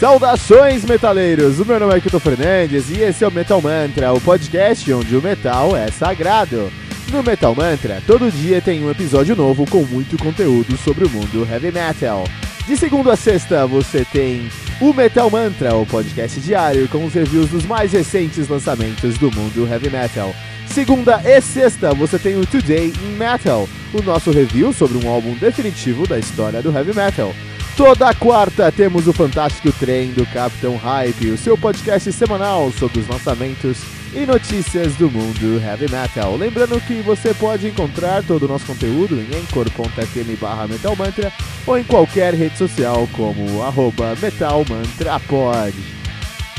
Saudações, 0.00 0.82
metaleiros! 0.82 1.60
O 1.60 1.66
meu 1.66 1.78
nome 1.78 1.94
é 1.94 2.00
Kito 2.00 2.18
Fernandes 2.18 2.88
e 2.88 3.02
esse 3.02 3.22
é 3.22 3.28
o 3.28 3.30
Metal 3.30 3.60
Mantra, 3.60 4.14
o 4.14 4.18
podcast 4.18 4.90
onde 4.94 5.14
o 5.14 5.20
metal 5.20 5.76
é 5.76 5.90
sagrado. 5.90 6.72
No 7.12 7.22
Metal 7.22 7.54
Mantra, 7.54 8.02
todo 8.06 8.32
dia 8.32 8.62
tem 8.62 8.82
um 8.82 8.90
episódio 8.90 9.36
novo 9.36 9.66
com 9.66 9.82
muito 9.82 10.16
conteúdo 10.16 10.74
sobre 10.78 11.04
o 11.04 11.10
mundo 11.10 11.46
heavy 11.46 11.70
metal. 11.70 12.24
De 12.66 12.78
segunda 12.78 13.12
a 13.12 13.16
sexta, 13.16 13.66
você 13.66 14.02
tem 14.10 14.48
o 14.80 14.94
Metal 14.94 15.28
Mantra, 15.28 15.76
o 15.76 15.84
podcast 15.84 16.40
diário 16.40 16.88
com 16.88 17.04
os 17.04 17.12
reviews 17.12 17.50
dos 17.50 17.66
mais 17.66 17.92
recentes 17.92 18.48
lançamentos 18.48 19.18
do 19.18 19.30
mundo 19.30 19.68
heavy 19.70 19.90
metal. 19.90 20.34
Segunda 20.66 21.20
e 21.22 21.38
sexta, 21.42 21.92
você 21.92 22.18
tem 22.18 22.40
o 22.40 22.46
Today 22.46 22.90
in 23.04 23.18
Metal, 23.18 23.68
o 23.92 24.00
nosso 24.00 24.30
review 24.30 24.72
sobre 24.72 24.96
um 25.04 25.10
álbum 25.10 25.34
definitivo 25.34 26.06
da 26.06 26.18
história 26.18 26.62
do 26.62 26.74
heavy 26.74 26.94
metal. 26.94 27.34
Toda 27.80 28.12
quarta 28.12 28.70
temos 28.70 29.08
o 29.08 29.12
fantástico 29.14 29.72
trem 29.72 30.12
do 30.12 30.26
Capitão 30.26 30.76
Hype, 30.76 31.30
o 31.30 31.38
seu 31.38 31.56
podcast 31.56 32.12
semanal 32.12 32.70
sobre 32.72 33.00
os 33.00 33.08
lançamentos 33.08 33.78
e 34.12 34.26
notícias 34.26 34.94
do 34.96 35.10
mundo 35.10 35.58
heavy 35.58 35.90
metal. 35.90 36.36
Lembrando 36.36 36.78
que 36.82 37.00
você 37.00 37.32
pode 37.32 37.68
encontrar 37.68 38.22
todo 38.22 38.42
o 38.42 38.48
nosso 38.48 38.66
conteúdo 38.66 39.18
em 39.18 39.28
anchor.fm 39.34 40.38
barra 40.38 40.68
metalmantra 40.68 41.32
ou 41.66 41.78
em 41.78 41.82
qualquer 41.82 42.34
rede 42.34 42.58
social 42.58 43.08
como 43.14 43.62
arroba 43.62 44.14
metalmantrapod. 44.20 45.74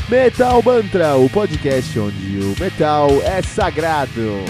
Metal 0.08 0.60
Mantra, 0.60 1.14
o 1.14 1.30
podcast 1.30 2.00
onde 2.00 2.38
o 2.38 2.56
metal 2.58 3.08
é 3.24 3.40
sagrado. 3.42 4.44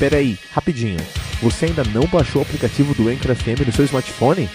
Peraí, 0.00 0.38
rapidinho. 0.50 0.96
Você 1.42 1.66
ainda 1.66 1.84
não 1.84 2.06
baixou 2.06 2.40
o 2.40 2.44
aplicativo 2.44 2.94
do 2.94 3.10
Anchor 3.10 3.34
FM 3.36 3.66
no 3.66 3.72
seu 3.72 3.84
smartphone? 3.84 4.48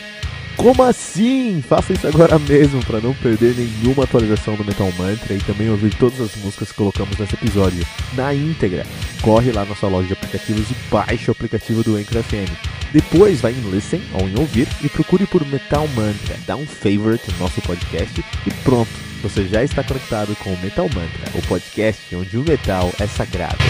Como 0.58 0.82
assim? 0.82 1.62
Faça 1.62 1.94
isso 1.94 2.08
agora 2.08 2.40
mesmo 2.40 2.84
para 2.84 3.00
não 3.00 3.14
perder 3.14 3.54
nenhuma 3.54 4.06
atualização 4.06 4.56
do 4.56 4.66
Metal 4.66 4.92
Mantra 4.98 5.36
e 5.36 5.40
também 5.40 5.70
ouvir 5.70 5.94
todas 5.94 6.20
as 6.20 6.36
músicas 6.38 6.72
que 6.72 6.78
colocamos 6.78 7.16
nesse 7.20 7.36
episódio 7.36 7.86
na 8.14 8.34
íntegra. 8.34 8.88
Corre 9.22 9.52
lá 9.52 9.64
na 9.66 9.76
sua 9.76 9.90
loja 9.90 10.08
de 10.08 10.14
aplicativos 10.14 10.72
e 10.72 10.76
baixe 10.90 11.30
o 11.30 11.34
aplicativo 11.34 11.84
do 11.84 11.96
Anchor 11.96 12.24
FM. 12.24 12.52
Depois 12.92 13.40
vai 13.40 13.52
em 13.52 13.70
Listen 13.70 14.02
ou 14.14 14.28
em 14.28 14.40
Ouvir 14.40 14.68
e 14.84 14.90
procure 14.90 15.28
por 15.28 15.46
Metal 15.46 15.88
Mantra. 15.90 16.40
Dá 16.48 16.56
um 16.56 16.66
favorite 16.66 17.32
no 17.34 17.38
nosso 17.38 17.62
podcast 17.62 18.26
e 18.48 18.52
pronto, 18.64 18.90
você 19.22 19.48
já 19.48 19.64
está 19.64 19.84
conectado 19.84 20.36
com 20.38 20.52
o 20.52 20.60
Metal 20.60 20.86
Mantra, 20.86 21.38
o 21.38 21.42
podcast 21.44 22.16
onde 22.16 22.36
o 22.36 22.44
metal 22.44 22.92
é 23.00 23.06
sagrado. 23.06 23.64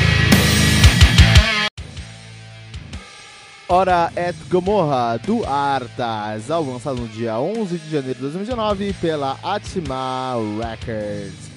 Hora 3.68 4.12
et 4.16 4.36
Gomorra 4.48 5.18
do 5.26 5.44
Artas, 5.44 6.52
álbum 6.52 6.74
lançado 6.74 7.02
no 7.02 7.08
dia 7.08 7.40
11 7.40 7.80
de 7.80 7.90
janeiro 7.90 8.14
de 8.14 8.22
2019 8.22 8.94
pela 9.02 9.40
Atma 9.42 10.36
Records. 10.60 11.50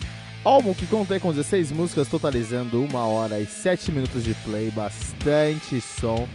Álbum 0.43 0.73
que 0.73 0.87
contém 0.87 1.21
com 1.21 1.31
16 1.31 1.71
músicas, 1.71 2.09
totalizando 2.09 2.81
1 2.81 2.95
hora 2.95 3.39
e 3.39 3.45
7 3.45 3.93
minutos 3.93 4.25
de 4.25 4.33
play, 4.37 4.71
bastante 4.71 5.83
som 5.83 6.27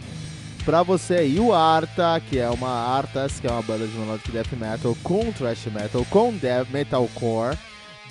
pra 0.64 0.84
você. 0.84 1.26
E 1.26 1.40
o 1.40 1.52
Arta, 1.52 2.22
que 2.30 2.38
é 2.38 2.48
uma 2.48 2.70
Artas, 2.70 3.40
que 3.40 3.48
é 3.48 3.50
uma 3.50 3.62
banda 3.62 3.84
de 3.84 3.98
melodic 3.98 4.30
death 4.30 4.52
metal 4.52 4.96
com 5.02 5.32
thrash 5.32 5.66
metal, 5.66 6.06
com 6.08 6.32
death 6.34 6.68
metalcore 6.70 7.58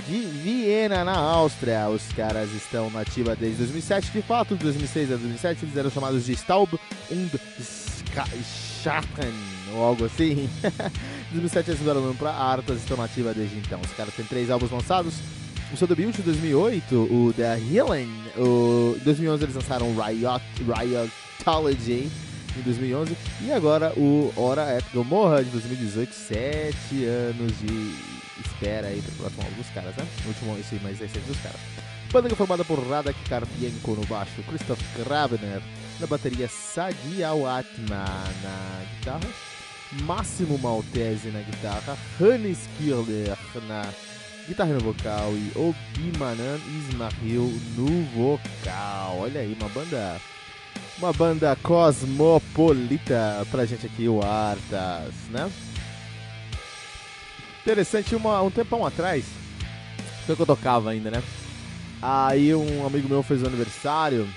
de 0.08 0.20
Viena, 0.20 1.04
na 1.04 1.16
Áustria. 1.16 1.88
Os 1.90 2.04
caras 2.14 2.52
estão 2.54 2.90
na 2.90 3.02
ativa 3.02 3.36
desde 3.36 3.58
2007. 3.60 4.12
De 4.12 4.22
fato, 4.22 4.56
de 4.56 4.64
2006 4.64 5.12
a 5.12 5.16
2007, 5.16 5.66
eles 5.66 5.78
eram 5.78 5.90
chamados 5.90 6.26
de 6.26 6.34
Staub 6.34 6.74
und 7.12 7.32
Schatten, 8.44 9.34
ou 9.74 9.84
algo 9.84 10.06
assim. 10.06 10.50
Em 11.32 11.40
2007 11.40 11.72
eles 11.72 11.80
mudaram 11.80 12.02
o 12.02 12.04
nome 12.06 12.18
pra 12.18 12.32
Artas, 12.32 12.78
estão 12.78 12.98
na 12.98 13.06
ativa 13.06 13.34
desde 13.34 13.58
então. 13.58 13.80
Os 13.82 13.92
caras 13.94 14.14
têm 14.14 14.26
três 14.26 14.52
álbuns 14.52 14.72
lançados. 14.72 15.16
O 15.72 15.78
seu 15.78 15.88
debut 15.88 16.18
em 16.20 16.22
2008, 16.22 16.96
o 16.96 17.34
The 17.36 17.58
Healing. 17.58 18.14
O, 18.38 18.96
em 19.00 19.04
2011 19.04 19.44
eles 19.44 19.56
lançaram 19.56 19.96
Riot, 19.96 20.44
Riotology 20.60 22.12
em 22.56 22.62
2011 22.62 23.18
e 23.42 23.52
agora 23.52 23.92
o 23.98 24.32
Hora 24.36 24.78
et 24.78 24.86
Gomorra 24.94 25.44
de 25.44 25.50
2018, 25.50 26.14
sete 26.14 27.06
anos 27.06 27.52
de 27.60 28.13
espera 28.40 28.88
aí 28.88 29.02
pro 29.02 29.12
próximo 29.16 29.44
álbum 29.44 29.56
dos 29.56 29.70
caras, 29.70 29.96
né? 29.96 30.08
O 30.26 30.28
último, 30.28 30.58
esse 30.58 30.76
mais 30.76 31.00
recente 31.00 31.26
dos 31.26 31.40
caras. 31.40 31.60
Banda 32.12 32.28
que 32.28 32.34
é 32.34 32.38
formada 32.38 32.64
por 32.64 32.80
Radak 32.88 33.18
Karpienko 33.28 33.92
no 33.96 34.06
baixo, 34.06 34.44
Christoph 34.44 34.80
Gravener 34.96 35.62
na 36.00 36.08
bateria, 36.08 36.48
Sadi 36.48 37.24
Awatma 37.24 38.06
na 38.44 38.86
guitarra, 38.96 39.30
Máximo 40.04 40.58
Maltese 40.60 41.30
na 41.30 41.42
guitarra, 41.42 41.98
Hannes 42.20 42.70
Kirler 42.78 43.36
na 43.68 43.84
guitarra 44.48 44.74
no 44.74 44.80
vocal 44.82 45.32
e 45.34 45.52
Obimanan 45.56 46.60
Ismail 46.68 47.62
no 47.76 48.04
vocal. 48.16 49.18
Olha 49.20 49.42
aí, 49.42 49.58
uma 49.60 49.70
banda 49.70 50.22
uma 51.00 51.12
banda 51.12 51.56
cosmopolita 51.64 53.46
pra 53.50 53.66
gente 53.66 53.88
aqui, 53.88 54.08
o 54.08 54.24
Artas, 54.24 55.14
né? 55.32 55.52
Interessante, 57.64 58.16
uma, 58.16 58.42
um 58.42 58.52
tempão 58.52 58.86
atrás, 58.86 59.26
foi 60.26 60.36
que 60.36 60.42
eu 60.42 60.46
tocava 60.46 60.92
ainda, 60.92 61.10
né? 61.10 61.24
Aí 62.02 62.54
um 62.54 62.86
amigo 62.86 63.08
meu 63.08 63.24
fez 63.24 63.42
um 63.42 63.48
aniversário 63.48 64.28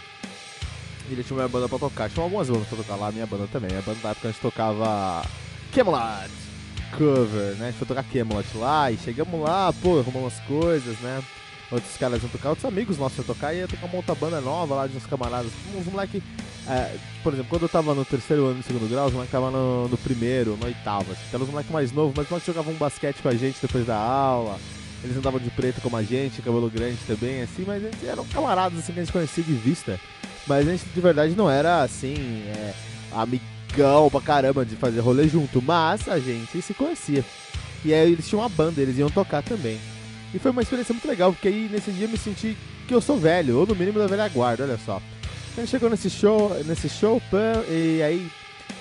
ele 1.10 1.22
tinha 1.22 1.38
uma 1.38 1.48
banda 1.48 1.69
pra 1.69 1.78
tocar. 1.78 2.10
Tinha 2.10 2.25
algumas 2.25 2.48
bandas 2.48 2.66
pra 2.66 2.78
tocar 2.78 2.97
lá, 2.97 3.12
minha 3.12 3.26
banda 3.26 3.47
também. 3.47 3.76
A 3.76 3.82
banda 3.82 3.98
da 4.03 4.10
época 4.10 4.28
a 4.28 4.31
gente 4.31 4.41
tocava 4.41 5.25
Camelot 5.72 6.31
cover, 6.97 7.54
né? 7.56 7.69
A 7.69 7.70
gente 7.70 7.78
foi 7.78 7.86
tocar 7.86 8.04
Camelot 8.04 8.47
lá 8.56 8.91
e 8.91 8.98
chegamos 8.98 9.41
lá, 9.41 9.72
pô, 9.72 9.98
arrumamos 9.98 10.34
umas 10.34 10.41
coisas, 10.47 10.98
né? 11.00 11.22
Outros 11.71 11.97
caras 11.97 12.22
iam 12.22 12.31
tocar, 12.31 12.50
outros 12.50 12.65
amigos 12.65 12.97
nossos 12.97 13.19
iam 13.19 13.25
tocar 13.25 13.53
e 13.53 13.59
ia 13.59 13.69
tocar 13.69 13.87
uma 13.87 13.97
outra 13.97 14.15
banda 14.15 14.41
nova 14.41 14.75
lá 14.75 14.87
de 14.87 14.97
uns 14.97 15.04
camaradas. 15.04 15.50
Uns 15.75 15.87
moleque, 15.87 16.22
é, 16.69 16.97
por 17.25 17.32
exemplo, 17.32 17.50
quando 17.50 17.62
eu 17.62 17.69
tava 17.69 17.93
no 17.93 18.04
terceiro 18.04 18.47
ano 18.47 18.60
do 18.60 18.62
segundo 18.62 18.88
grau, 18.88 19.06
os 19.06 19.12
moleques 19.12 19.32
tava 19.32 19.50
no, 19.50 19.88
no, 19.88 19.99
primeiro, 19.99 20.56
no 20.56 20.66
oitavo. 20.66 21.10
Assim. 21.10 21.22
Então, 21.28 21.43
os 21.43 21.49
moleques 21.49 21.72
mais 21.72 21.91
novos, 21.91 22.15
mas 22.16 22.28
moleques 22.28 22.47
jogavam 22.47 22.72
um 22.72 22.77
basquete 22.77 23.16
com 23.21 23.28
a 23.28 23.34
gente 23.34 23.59
depois 23.60 23.84
da 23.84 23.97
aula. 23.97 24.59
Eles 25.03 25.16
andavam 25.16 25.41
de 25.41 25.50
preto 25.50 25.81
como 25.81 25.97
a 25.97 26.03
gente, 26.03 26.41
cabelo 26.41 26.71
grande 26.71 26.99
também, 27.06 27.43
assim, 27.43 27.65
mas 27.66 27.83
gente 27.83 28.06
eram 28.06 28.25
camaradas 28.27 28.78
assim 28.78 28.93
que 28.93 29.00
a 29.00 29.03
gente 29.03 29.12
conhecia 29.12 29.43
de 29.43 29.53
vista. 29.53 30.00
Mas 30.47 30.66
a 30.66 30.71
gente 30.71 30.84
de 30.87 31.00
verdade 31.00 31.34
não 31.34 31.50
era 31.50 31.83
assim, 31.83 32.15
é, 32.47 32.72
amigão 33.12 34.09
pra 34.09 34.21
caramba 34.21 34.65
de 34.65 34.77
fazer 34.77 35.00
rolê 35.00 35.28
junto, 35.28 35.60
mas 35.60 36.09
a 36.09 36.19
gente 36.19 36.62
se 36.62 36.72
conhecia. 36.72 37.25
E 37.84 37.93
aí 37.93 38.12
eles 38.12 38.28
tinham 38.28 38.41
uma 38.41 38.48
banda, 38.48 38.81
eles 38.81 38.98
iam 38.98 39.10
tocar 39.10 39.43
também. 39.43 39.78
E 40.34 40.38
foi 40.38 40.50
uma 40.50 40.62
experiência 40.62 40.92
muito 40.92 41.09
legal, 41.09 41.32
porque 41.32 41.48
aí 41.48 41.69
nesse 41.70 41.91
dia 41.91 42.06
eu 42.06 42.10
me 42.10 42.19
senti 42.19 42.56
que 42.87 42.94
eu 42.94 43.00
sou 43.00 43.19
velho, 43.19 43.59
ou 43.59 43.66
no 43.66 43.75
mínimo 43.75 43.98
da 43.98 44.06
velha 44.06 44.28
guarda, 44.28 44.64
olha 44.64 44.78
só. 44.78 45.00
A 45.56 45.60
gente 45.60 45.70
chegou 45.70 45.88
nesse 45.88 46.10
show, 46.10 46.54
nesse 46.64 46.88
show, 46.88 47.20
e 47.69 48.03
aí 48.03 48.31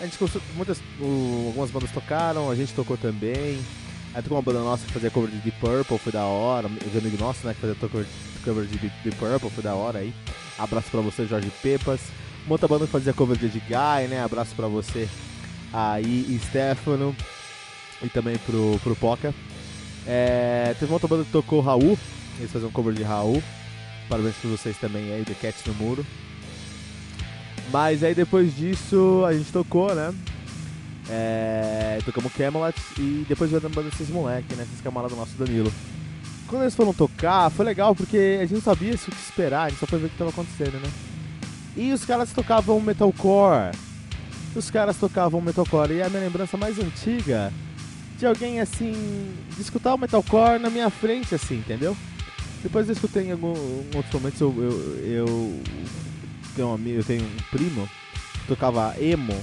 a 0.01 0.05
gente 0.05 0.17
muitas, 0.55 0.81
algumas 0.99 1.71
bandas 1.71 1.91
tocaram, 1.91 2.49
a 2.49 2.55
gente 2.55 2.73
tocou 2.73 2.97
também. 2.97 3.59
Aí 4.13 4.21
tocou 4.21 4.37
uma 4.37 4.41
banda 4.41 4.59
nossa 4.59 4.85
que 4.85 4.93
fazia 4.93 5.09
cover 5.09 5.29
de 5.29 5.37
Deep 5.37 5.59
Purple, 5.59 5.97
foi 5.97 6.11
da 6.11 6.23
hora. 6.23 6.69
De 6.69 6.97
amigo 6.97 7.17
nosso, 7.17 7.45
né, 7.45 7.53
que 7.53 7.61
fazia 7.61 7.75
cover, 7.75 8.05
cover 8.43 8.65
de 8.65 8.77
Deep 8.77 9.15
Purple, 9.17 9.49
foi 9.49 9.63
da 9.63 9.73
hora 9.75 9.99
aí. 9.99 10.13
Abraço 10.57 10.89
pra 10.89 11.01
você, 11.01 11.25
Jorge 11.25 11.51
Pepas. 11.61 11.99
Uma 12.45 12.53
outra 12.53 12.67
banda 12.67 12.85
que 12.85 12.91
fazia 12.91 13.13
cover 13.13 13.37
de 13.37 13.47
Guy, 13.47 14.07
né, 14.09 14.23
abraço 14.23 14.55
pra 14.55 14.67
você 14.67 15.07
aí, 15.73 16.39
Stefano. 16.47 17.15
E 18.03 18.09
também 18.09 18.37
pro, 18.37 18.79
pro 18.83 18.95
Poca. 18.95 19.33
É, 20.07 20.75
teve 20.79 20.85
uma 20.85 20.95
outra 20.95 21.07
banda 21.07 21.23
que 21.23 21.31
tocou 21.31 21.61
Raul, 21.61 21.97
eles 22.37 22.51
faziam 22.51 22.71
cover 22.71 22.93
de 22.93 23.03
Raul. 23.03 23.41
Parabéns 24.07 24.35
pra 24.35 24.49
vocês 24.51 24.77
também 24.77 25.11
aí, 25.13 25.23
The 25.23 25.33
Cats 25.33 25.63
no 25.65 25.73
Muro. 25.73 26.05
Mas 27.71 28.03
aí 28.03 28.13
depois 28.13 28.55
disso 28.55 29.23
a 29.27 29.33
gente 29.33 29.51
tocou, 29.51 29.93
né? 29.95 30.13
É, 31.09 31.99
tocamos 32.05 32.31
Camelot 32.33 32.75
e 32.97 33.25
depois 33.27 33.49
veio 33.49 33.65
a 33.65 33.69
banda 33.69 33.89
desses 33.89 34.09
moleques, 34.09 34.55
né? 34.55 34.63
Esses 34.63 34.81
camaradas 34.81 35.17
nossos 35.17 35.35
Danilo. 35.35 35.71
Quando 36.47 36.63
eles 36.63 36.75
foram 36.75 36.93
tocar, 36.93 37.49
foi 37.49 37.65
legal 37.65 37.95
porque 37.95 38.37
a 38.39 38.41
gente 38.41 38.53
não 38.53 38.61
sabia 38.61 38.93
o 38.93 38.97
que 38.97 39.11
esperar, 39.11 39.63
a 39.63 39.69
gente 39.69 39.79
só 39.79 39.87
foi 39.87 39.97
ver 39.97 40.05
o 40.05 40.09
que 40.09 40.15
estava 40.15 40.29
acontecendo, 40.29 40.79
né? 40.79 40.91
E 41.75 41.91
os 41.91 42.05
caras 42.05 42.31
tocavam 42.31 42.79
metalcore. 42.79 43.75
Os 44.55 44.69
caras 44.71 44.95
tocavam 44.97 45.41
metalcore. 45.41 45.95
E 45.95 46.01
a 46.01 46.09
minha 46.09 46.21
lembrança 46.21 46.55
mais 46.55 46.79
antiga 46.79 47.51
de 48.17 48.25
alguém 48.25 48.59
assim. 48.59 48.93
de 49.55 49.61
escutar 49.61 49.93
o 49.93 49.97
metalcore 49.97 50.59
na 50.59 50.69
minha 50.69 50.89
frente, 50.89 51.35
assim, 51.35 51.55
entendeu? 51.55 51.95
Depois 52.63 52.87
eu 52.87 52.93
escutei 52.93 53.27
em 53.27 53.31
algum, 53.31 53.53
em 53.53 54.13
momentos 54.13 54.41
eu, 54.41 54.53
eu, 54.57 55.03
eu, 55.03 55.59
tenho 56.55 56.67
um, 56.69 56.87
eu 56.87 57.03
tenho 57.03 57.23
um 57.23 57.37
primo 57.51 57.87
que 58.41 58.47
tocava 58.47 58.95
emo. 58.99 59.35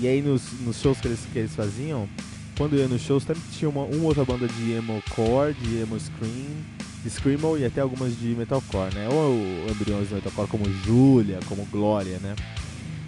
E 0.00 0.08
aí 0.08 0.22
nos, 0.22 0.42
nos 0.60 0.80
shows 0.80 0.98
que 0.98 1.08
eles, 1.08 1.20
que 1.32 1.38
eles 1.38 1.54
faziam, 1.54 2.08
quando 2.56 2.74
eu 2.74 2.80
ia 2.80 2.88
nos 2.88 3.02
shows, 3.02 3.22
sempre 3.22 3.42
tinha 3.52 3.68
uma, 3.68 3.82
uma 3.82 4.04
outra 4.04 4.24
banda 4.24 4.48
de 4.48 4.72
emo 4.72 5.02
core, 5.14 5.54
de 5.54 5.76
emo 5.76 5.98
scream, 6.00 6.64
de 7.02 7.10
Screamo 7.10 7.58
e 7.58 7.66
até 7.66 7.82
algumas 7.82 8.18
de 8.18 8.28
Metalcore, 8.28 8.94
né? 8.94 9.08
Ou 9.10 9.70
embriões 9.70 10.08
de 10.08 10.14
Metalcore 10.14 10.48
como 10.48 10.64
Julia, 10.84 11.38
como 11.46 11.66
Glória, 11.66 12.18
né? 12.22 12.34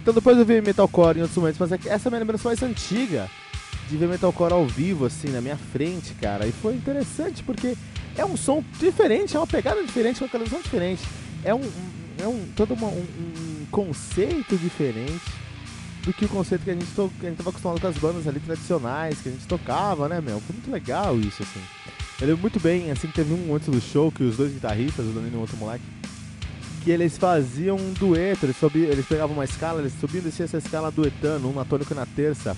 Então 0.01 0.13
depois 0.13 0.37
eu 0.37 0.45
vi 0.45 0.61
Metalcore 0.61 1.17
em 1.17 1.21
outros 1.21 1.37
momentos, 1.37 1.59
mas 1.59 1.71
é 1.71 1.79
essa 1.91 2.07
é 2.07 2.09
a 2.09 2.11
minha 2.11 2.19
lembrança 2.19 2.47
mais 2.47 2.61
antiga 2.61 3.27
de 3.89 3.97
ver 3.97 4.07
Metalcore 4.07 4.53
ao 4.53 4.65
vivo, 4.65 5.05
assim, 5.05 5.29
na 5.29 5.41
minha 5.41 5.57
frente, 5.57 6.13
cara. 6.15 6.45
E 6.45 6.51
foi 6.51 6.75
interessante 6.75 7.43
porque 7.43 7.75
é 8.17 8.25
um 8.25 8.35
som 8.35 8.63
diferente, 8.79 9.35
é 9.35 9.39
uma 9.39 9.47
pegada 9.47 9.83
diferente, 9.83 10.21
uma 10.21 10.25
localização 10.25 10.61
diferente. 10.61 11.03
É 11.43 11.53
um, 11.53 11.61
é 12.19 12.27
um 12.27 12.45
todo 12.55 12.73
uma, 12.73 12.87
um, 12.87 12.99
um, 12.99 13.65
conceito 13.71 14.57
diferente 14.57 15.25
do 16.03 16.13
que 16.13 16.25
o 16.25 16.29
conceito 16.29 16.63
que 16.63 16.71
a 16.71 16.73
gente, 16.73 16.85
que 16.85 17.25
a 17.25 17.29
gente 17.29 17.37
tava 17.37 17.49
acostumado 17.49 17.79
com 17.79 17.87
as 17.87 17.97
bandas 17.97 18.27
ali 18.27 18.39
tradicionais, 18.39 19.19
que 19.21 19.29
a 19.29 19.31
gente 19.31 19.47
tocava, 19.47 20.07
né, 20.09 20.21
meu? 20.21 20.39
Foi 20.39 20.53
muito 20.53 20.71
legal 20.71 21.19
isso, 21.19 21.43
assim. 21.43 21.61
Eu 22.19 22.27
lembro 22.27 22.41
muito 22.41 22.59
bem, 22.59 22.89
assim, 22.89 23.07
teve 23.09 23.33
um 23.33 23.53
antes 23.53 23.69
do 23.69 23.79
show 23.79 24.11
que 24.11 24.23
os 24.23 24.37
dois 24.37 24.51
guitarristas, 24.51 25.05
o 25.05 25.09
Danilo 25.09 25.35
e 25.35 25.37
o 25.37 25.41
outro 25.41 25.57
moleque, 25.57 25.83
que 26.83 26.89
eles 26.89 27.17
faziam 27.17 27.75
um 27.75 27.93
dueto, 27.93 28.45
eles, 28.45 28.57
subiam, 28.57 28.89
eles 28.89 29.05
pegavam 29.05 29.35
uma 29.35 29.43
escala, 29.43 29.81
eles 29.81 29.93
subiam 29.99 30.21
e 30.21 30.23
desciam 30.23 30.45
essa 30.45 30.57
escala 30.57 30.89
duetando, 30.89 31.47
um 31.47 31.53
na 31.53 31.65
tônica 31.65 31.93
na 31.93 32.05
terça. 32.05 32.55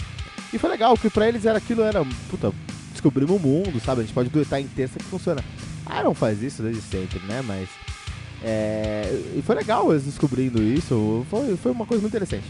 E 0.51 0.57
foi 0.57 0.69
legal, 0.69 0.93
porque 0.95 1.09
pra 1.09 1.27
eles 1.27 1.45
era 1.45 1.57
aquilo, 1.57 1.83
era, 1.83 2.03
puta, 2.29 2.51
descobrimos 2.91 3.35
o 3.35 3.39
mundo, 3.39 3.79
sabe? 3.79 4.01
A 4.01 4.03
gente 4.03 4.13
pode 4.13 4.29
duetar 4.29 4.59
em 4.59 4.67
terça 4.67 4.99
que 4.99 5.05
funciona. 5.05 5.43
Ah, 5.85 6.03
não 6.03 6.13
faz 6.13 6.41
isso 6.41 6.61
desde 6.61 6.81
sempre, 6.81 7.19
né? 7.27 7.41
Mas. 7.45 7.69
É, 8.41 9.21
e 9.35 9.41
foi 9.41 9.55
legal 9.55 9.91
eles 9.91 10.05
descobrindo 10.05 10.63
isso, 10.63 11.25
foi, 11.29 11.57
foi 11.57 11.71
uma 11.71 11.85
coisa 11.85 12.01
muito 12.01 12.15
interessante. 12.15 12.45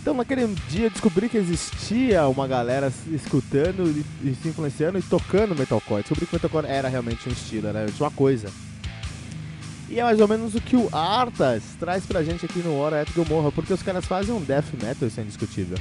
Então 0.00 0.14
naquele 0.14 0.46
dia 0.68 0.90
descobri 0.90 1.28
que 1.28 1.36
existia 1.36 2.26
uma 2.26 2.48
galera 2.48 2.92
escutando 3.12 3.86
e, 3.86 4.30
e 4.30 4.34
se 4.34 4.48
influenciando 4.48 4.98
e 4.98 5.02
tocando 5.02 5.54
metalcore. 5.54 6.02
Descobri 6.02 6.26
que 6.26 6.34
metalcore 6.34 6.66
era 6.66 6.88
realmente 6.88 7.28
um 7.28 7.32
estilo, 7.32 7.68
era 7.68 7.86
uma 8.00 8.10
coisa. 8.10 8.48
E 9.88 10.00
é 10.00 10.02
mais 10.02 10.18
ou 10.18 10.26
menos 10.26 10.54
o 10.54 10.60
que 10.60 10.74
o 10.74 10.88
Artas 10.90 11.62
traz 11.78 12.06
pra 12.06 12.24
gente 12.24 12.46
aqui 12.46 12.60
no 12.60 12.78
Hora 12.78 13.02
Eto 13.02 13.12
Gomorra, 13.12 13.52
porque 13.52 13.72
os 13.74 13.82
caras 13.82 14.06
fazem 14.06 14.34
um 14.34 14.40
death 14.40 14.72
metal, 14.82 15.06
isso 15.06 15.20
é 15.20 15.22
indiscutível. 15.22 15.76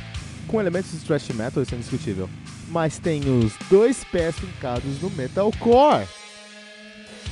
Com 0.51 0.59
elementos 0.59 0.91
de 0.91 0.99
thrash 0.99 1.29
metal, 1.29 1.63
isso 1.63 1.73
é 1.73 1.77
indiscutível. 1.77 2.29
Mas 2.67 2.99
tem 2.99 3.21
os 3.21 3.53
dois 3.69 4.03
pés 4.03 4.35
fincados 4.35 5.01
no 5.01 5.09
metalcore. 5.11 6.05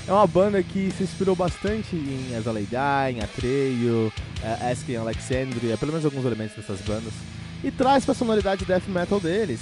É 0.08 0.12
uma 0.12 0.26
banda 0.26 0.64
que 0.64 0.90
se 0.92 1.04
inspirou 1.04 1.36
bastante 1.36 1.98
em 1.98 2.34
As 2.34 2.46
Die, 2.46 3.18
em 3.18 3.22
Atreio, 3.22 4.08
uh, 4.08 4.72
Asking 4.72 4.96
Alexandria, 4.96 5.78
pelo 5.78 5.92
menos 5.92 6.06
alguns 6.06 6.24
elementos 6.26 6.56
dessas 6.56 6.80
bandas. 6.80 7.14
E 7.62 7.70
traz 7.70 8.06
pra 8.06 8.14
sonoridade 8.14 8.64
death 8.64 8.88
metal 8.88 9.20
deles. 9.20 9.60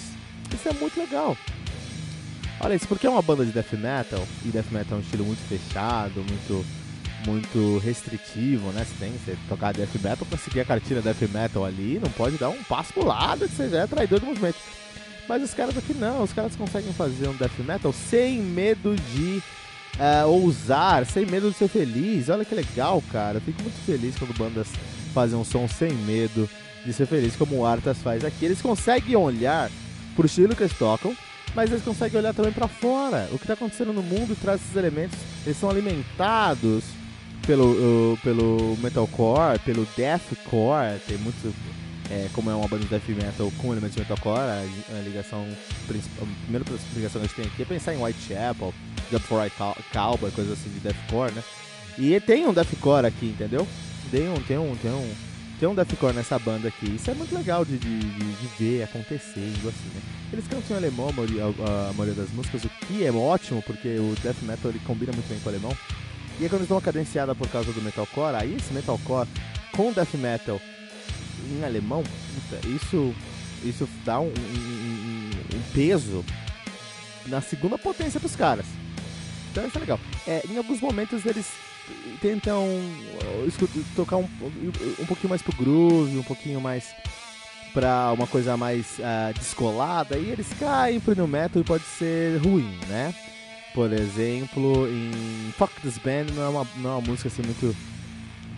Isso 0.53 0.69
é 0.69 0.73
muito 0.73 0.97
legal. 0.99 1.35
Olha 2.59 2.75
isso, 2.75 2.87
porque 2.87 3.07
é 3.07 3.09
uma 3.09 3.21
banda 3.23 3.43
de 3.43 3.51
death 3.51 3.73
metal, 3.73 4.25
e 4.45 4.49
death 4.49 4.71
metal 4.71 4.97
é 4.97 5.01
um 5.01 5.03
estilo 5.03 5.25
muito 5.25 5.41
fechado, 5.49 6.23
muito 6.23 6.63
muito 7.25 7.79
restritivo, 7.79 8.71
né? 8.71 8.85
Você 8.85 9.05
tem 9.05 9.13
que 9.13 9.37
tocar 9.47 9.73
death 9.73 9.95
metal 9.95 10.25
pra 10.27 10.37
seguir 10.37 10.61
a 10.61 10.65
cartilha 10.65 11.01
death 11.01 11.21
metal 11.31 11.65
ali, 11.65 11.99
não 12.01 12.09
pode 12.11 12.37
dar 12.37 12.49
um 12.49 12.63
passo 12.63 12.93
pro 12.93 13.05
lado 13.05 13.47
que 13.47 13.55
você 13.55 13.69
já 13.69 13.79
é 13.79 13.87
traidor 13.87 14.19
do 14.19 14.25
movimento. 14.25 14.57
Mas 15.27 15.43
os 15.43 15.53
caras 15.53 15.77
aqui 15.77 15.93
não, 15.93 16.23
os 16.23 16.31
caras 16.31 16.55
conseguem 16.55 16.93
fazer 16.93 17.27
um 17.27 17.35
death 17.35 17.59
metal 17.59 17.91
sem 17.91 18.39
medo 18.39 18.95
de 18.95 19.41
uh, 19.97 20.27
ousar, 20.27 21.05
sem 21.05 21.25
medo 21.25 21.51
de 21.51 21.57
ser 21.57 21.67
feliz. 21.67 22.29
Olha 22.29 22.45
que 22.45 22.55
legal, 22.55 23.03
cara. 23.11 23.37
Eu 23.37 23.41
fico 23.41 23.61
muito 23.61 23.77
feliz 23.85 24.15
quando 24.17 24.37
bandas 24.37 24.67
fazem 25.13 25.37
um 25.37 25.43
som 25.43 25.67
sem 25.67 25.91
medo 25.91 26.49
de 26.85 26.93
ser 26.93 27.05
feliz, 27.05 27.35
como 27.35 27.57
o 27.57 27.65
Artas 27.65 27.97
faz 27.97 28.23
aqui. 28.23 28.45
Eles 28.45 28.61
conseguem 28.61 29.15
olhar 29.15 29.69
pro 30.15 30.25
estilo 30.25 30.55
que 30.55 30.63
eles 30.63 30.77
tocam, 30.77 31.15
mas 31.53 31.71
eles 31.71 31.83
conseguem 31.83 32.19
olhar 32.19 32.33
também 32.33 32.53
para 32.53 32.67
fora. 32.67 33.27
O 33.31 33.37
que 33.37 33.43
está 33.43 33.53
acontecendo 33.53 33.91
no 33.91 34.01
mundo 34.01 34.37
traz 34.39 34.61
esses 34.61 34.75
elementos, 34.75 35.17
eles 35.45 35.57
são 35.57 35.69
alimentados 35.69 36.85
pelo, 37.47 38.17
pelo 38.21 38.77
metalcore, 38.83 39.57
pelo 39.59 39.87
deathcore, 39.95 40.99
tem 41.07 41.17
muito 41.17 41.55
é, 42.11 42.27
como 42.33 42.51
é 42.51 42.55
uma 42.55 42.67
banda 42.67 42.83
de 42.83 42.89
death 42.89 43.07
metal 43.07 43.51
com 43.57 43.71
elementos 43.71 43.95
de 43.95 44.01
metalcore, 44.01 44.39
a, 44.39 44.65
a 44.97 45.01
ligação 45.01 45.47
principal, 45.87 46.27
a 46.27 46.43
primeira 46.43 46.65
ligação 46.93 47.21
que 47.21 47.25
a 47.25 47.27
gente 47.27 47.35
tem 47.35 47.45
aqui 47.45 47.61
é 47.61 47.65
pensar 47.65 47.93
em 47.93 48.03
Whitechapel, 48.03 48.73
Jump 49.09 49.25
for 49.25 49.41
Right 49.41 49.55
Cowboy, 49.93 50.29
coisa 50.31 50.53
assim 50.53 50.69
de 50.69 50.79
deathcore, 50.81 51.31
né? 51.31 51.43
E 51.97 52.19
tem 52.19 52.45
um 52.45 52.53
deathcore 52.53 53.05
aqui, 53.05 53.27
entendeu? 53.27 53.65
Tem 54.11 54.29
um, 54.29 54.35
tem 54.35 54.57
um, 54.57 54.75
tem 54.75 54.91
um, 54.91 55.13
tem 55.57 55.69
um 55.69 55.73
deathcore 55.73 56.13
nessa 56.13 56.37
banda 56.37 56.67
aqui. 56.67 56.95
Isso 56.95 57.09
é 57.09 57.13
muito 57.13 57.33
legal 57.33 57.63
de, 57.63 57.77
de, 57.77 57.99
de, 57.99 58.33
de 58.33 58.47
ver 58.59 58.83
acontecer, 58.83 59.39
assim, 59.39 59.89
né? 59.95 60.01
Eles 60.33 60.45
cantam 60.47 60.75
em 60.75 60.79
alemão 60.79 61.09
a 61.09 61.13
maioria, 61.13 61.43
a, 61.43 61.89
a 61.89 61.93
maioria, 61.93 62.21
das 62.21 62.29
músicas, 62.31 62.65
o 62.65 62.69
que 62.69 63.05
é 63.05 63.11
ótimo, 63.11 63.61
porque 63.61 63.97
o 63.97 64.15
death 64.21 64.41
metal 64.43 64.69
ele 64.69 64.81
combina 64.85 65.13
muito 65.13 65.27
bem 65.29 65.39
com 65.39 65.49
o 65.49 65.53
alemão. 65.53 65.77
E 66.39 66.43
aí 66.43 66.49
quando 66.49 66.61
eles 66.61 66.67
dão 66.67 66.77
uma 66.77 66.83
cadenciada 66.83 67.33
por 67.33 67.47
causa 67.49 67.71
do 67.71 67.81
metalcore, 67.81 68.35
aí 68.35 68.55
esse 68.55 68.73
metalcore 68.73 69.27
com 69.71 69.91
death 69.91 70.13
metal 70.15 70.59
em 71.51 71.63
alemão, 71.63 72.03
puta, 72.03 72.67
isso, 72.67 73.13
isso 73.63 73.87
dá 74.05 74.19
um, 74.19 74.27
um, 74.27 75.31
um 75.55 75.61
peso 75.73 76.23
na 77.27 77.41
segunda 77.41 77.77
potência 77.77 78.19
pros 78.19 78.35
caras. 78.35 78.65
Então 79.51 79.65
isso 79.65 79.77
é 79.77 79.81
legal. 79.81 79.99
É, 80.27 80.43
em 80.49 80.57
alguns 80.57 80.79
momentos 80.79 81.25
eles 81.25 81.47
tentam 82.21 82.65
uh, 82.65 83.69
tocar 83.95 84.17
um, 84.17 84.27
um 84.99 85.05
pouquinho 85.05 85.29
mais 85.29 85.41
pro 85.41 85.55
groove, 85.55 86.17
um 86.17 86.23
pouquinho 86.23 86.61
mais 86.61 86.93
pra 87.73 88.11
uma 88.11 88.27
coisa 88.27 88.57
mais 88.57 88.97
uh, 88.99 89.33
descolada, 89.37 90.17
e 90.17 90.29
eles 90.29 90.47
caem 90.59 90.99
pro 90.99 91.15
new 91.15 91.27
metal 91.27 91.61
e 91.61 91.65
pode 91.65 91.83
ser 91.83 92.37
ruim, 92.37 92.77
né? 92.87 93.13
Por 93.77 93.93
exemplo, 93.93 94.87
em 94.87 95.53
Fuck 95.55 95.71
This 95.81 95.99
Band 95.99 96.33
não 96.33 96.43
é 96.43 96.49
uma, 96.49 96.67
não 96.77 96.89
é 96.89 96.93
uma 96.93 97.01
música 97.01 97.27
assim 97.27 97.43
muito 97.43 97.77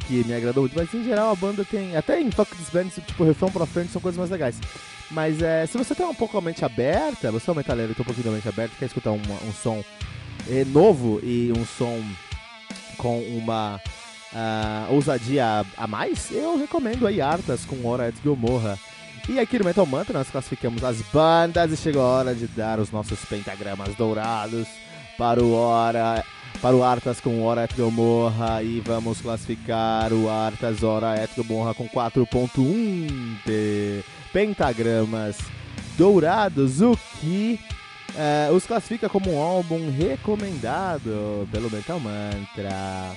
que 0.07 0.23
me 0.23 0.33
agradou 0.33 0.63
muito, 0.63 0.77
mas 0.77 0.93
em 0.93 1.03
geral 1.03 1.31
a 1.31 1.35
banda 1.35 1.65
tem. 1.65 1.93
Até 1.97 2.21
em 2.21 2.31
Fuck 2.31 2.55
This 2.55 2.69
Band, 2.69 2.87
tipo, 3.05 3.25
refrão 3.25 3.51
pra 3.51 3.65
frente 3.65 3.91
são 3.91 4.01
coisas 4.01 4.17
mais 4.17 4.31
legais. 4.31 4.55
Mas 5.11 5.41
é, 5.41 5.65
se 5.65 5.77
você 5.77 5.93
tem 5.93 6.05
um 6.05 6.15
pouco 6.15 6.37
a 6.37 6.41
mente 6.41 6.63
aberta, 6.63 7.33
você 7.33 7.49
é 7.49 7.51
um 7.51 7.55
metaleiro 7.57 7.91
e 7.91 7.95
tem 7.95 8.01
um 8.01 8.05
pouquinho 8.05 8.27
da 8.27 8.31
mente 8.31 8.47
aberta, 8.47 8.77
quer 8.79 8.85
escutar 8.85 9.11
um, 9.11 9.19
um 9.19 9.51
som 9.51 9.83
é, 10.49 10.63
novo 10.63 11.19
e 11.21 11.51
um 11.51 11.65
som 11.65 12.01
com 12.95 13.19
uma 13.19 13.75
uh, 14.31 14.93
ousadia 14.93 15.65
a 15.75 15.85
mais, 15.85 16.31
eu 16.31 16.57
recomendo 16.57 17.05
aí 17.05 17.19
Artas 17.19 17.65
com 17.65 17.85
Hora 17.85 18.07
et 18.07 18.15
Gomorra. 18.23 18.79
E 19.27 19.37
aqui 19.37 19.59
no 19.59 19.65
Metal 19.65 19.85
Mantra 19.85 20.17
nós 20.17 20.29
classificamos 20.29 20.81
as 20.81 21.01
bandas 21.11 21.73
e 21.73 21.75
chegou 21.75 22.03
a 22.03 22.05
hora 22.05 22.33
de 22.33 22.47
dar 22.47 22.79
os 22.79 22.89
nossos 22.89 23.19
pentagramas 23.25 23.93
dourados 23.95 24.65
para 25.19 25.43
o 25.43 25.51
Hora, 25.51 26.23
para 26.61 26.73
o 26.73 26.81
Artas 26.81 27.19
com 27.19 27.43
Hora 27.43 27.67
Gomorra 27.75 28.63
e 28.63 28.79
vamos 28.79 29.19
classificar 29.19 30.13
o 30.13 30.29
Artas 30.29 30.81
Hora 30.81 31.27
Gomorra 31.35 31.73
com 31.73 31.89
4.1 31.89 33.37
de 33.45 34.01
pentagramas 34.31 35.37
dourados, 35.97 36.79
o 36.81 36.97
que 37.19 37.59
uh, 38.11 38.53
os 38.53 38.65
classifica 38.65 39.09
como 39.09 39.33
um 39.33 39.41
álbum 39.41 39.91
recomendado 39.91 41.45
pelo 41.51 41.69
Metal 41.69 41.99
Mantra. 41.99 43.11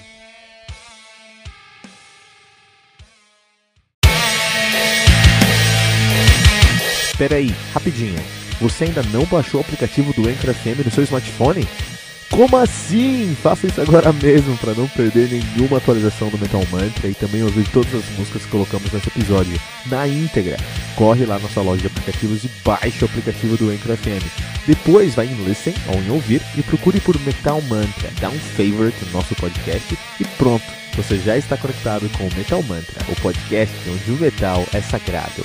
Peraí, 7.16 7.54
rapidinho. 7.73 8.18
Você 8.62 8.85
ainda 8.85 9.02
não 9.04 9.25
baixou 9.25 9.61
o 9.61 9.64
aplicativo 9.64 10.12
do 10.12 10.28
Anchor 10.28 10.54
FM 10.54 10.85
no 10.85 10.90
seu 10.90 11.02
smartphone? 11.02 11.66
Como 12.33 12.57
assim? 12.57 13.37
Faça 13.43 13.67
isso 13.67 13.79
agora 13.79 14.11
mesmo 14.11 14.57
para 14.57 14.73
não 14.73 14.89
perder 14.89 15.29
nenhuma 15.29 15.77
atualização 15.77 16.31
do 16.31 16.39
Metal 16.39 16.65
Mantra 16.71 17.07
e 17.07 17.15
também 17.15 17.43
ouvir 17.43 17.69
todas 17.69 17.95
as 17.95 18.09
músicas 18.17 18.43
que 18.45 18.49
colocamos 18.49 18.91
nesse 18.91 19.09
episódio 19.09 19.61
na 19.85 20.09
íntegra. 20.09 20.57
Corre 20.97 21.27
lá 21.27 21.39
na 21.39 21.49
sua 21.51 21.62
loja 21.62 21.83
de 21.83 21.89
aplicativos 21.89 22.43
e 22.45 22.51
baixe 22.65 23.05
o 23.05 23.05
aplicativo 23.05 23.59
do 23.59 23.69
Anchor 23.69 23.99
FM. 23.99 24.25
Depois 24.67 25.15
vai 25.15 25.27
em 25.27 25.45
Listen 25.45 25.75
ou 25.89 26.01
em 26.01 26.11
Ouvir 26.11 26.41
e 26.57 26.62
procure 26.62 27.01
por 27.01 27.21
Metal 27.21 27.61
Mantra. 27.69 28.11
Dá 28.19 28.31
um 28.31 28.39
favorite 28.39 29.05
no 29.07 29.12
nosso 29.12 29.35
podcast 29.35 29.99
e 30.19 30.25
pronto, 30.39 30.65
você 30.97 31.19
já 31.19 31.37
está 31.37 31.59
conectado 31.59 32.09
com 32.17 32.25
o 32.25 32.35
Metal 32.35 32.62
Mantra, 32.62 33.05
o 33.11 33.21
podcast 33.21 33.77
onde 33.91 34.11
o 34.11 34.17
metal 34.17 34.67
é 34.73 34.81
sagrado. 34.81 35.45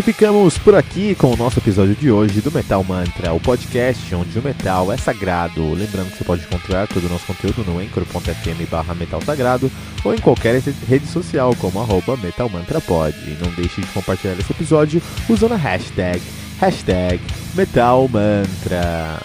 E 0.00 0.02
ficamos 0.02 0.56
por 0.56 0.74
aqui 0.74 1.14
com 1.14 1.30
o 1.30 1.36
nosso 1.36 1.58
episódio 1.58 1.94
de 1.94 2.10
hoje 2.10 2.40
do 2.40 2.50
Metal 2.50 2.82
Mantra, 2.82 3.34
o 3.34 3.38
podcast 3.38 4.14
onde 4.14 4.38
o 4.38 4.42
metal 4.42 4.90
é 4.90 4.96
sagrado. 4.96 5.74
Lembrando 5.74 6.10
que 6.10 6.16
você 6.16 6.24
pode 6.24 6.42
encontrar 6.42 6.88
todo 6.88 7.04
o 7.04 7.08
nosso 7.10 7.26
conteúdo 7.26 7.62
no 7.64 7.78
anchor.fm 7.78 8.70
barra 8.70 8.94
metal 8.94 9.20
sagrado 9.20 9.70
ou 10.02 10.14
em 10.14 10.18
qualquer 10.18 10.58
rede 10.88 11.06
social 11.06 11.54
como 11.56 11.82
arroba 11.82 12.16
metalmantrapod. 12.16 13.14
E 13.26 13.36
não 13.44 13.52
deixe 13.52 13.82
de 13.82 13.86
compartilhar 13.88 14.32
esse 14.40 14.50
episódio 14.50 15.02
usando 15.28 15.52
a 15.52 15.56
hashtag, 15.56 16.22
hashtag 16.58 17.20
metalmantra. 17.54 19.20